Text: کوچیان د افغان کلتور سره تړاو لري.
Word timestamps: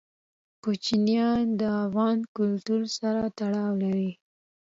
کوچیان 0.63 1.43
د 1.59 1.61
افغان 1.83 2.17
کلتور 2.35 2.81
سره 2.97 3.21
تړاو 3.39 3.71
لري. 3.83 4.11